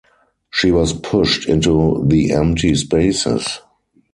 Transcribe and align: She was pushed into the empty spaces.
She 0.49 0.71
was 0.71 0.93
pushed 0.93 1.47
into 1.47 2.03
the 2.07 2.31
empty 2.33 2.73
spaces. 2.73 3.61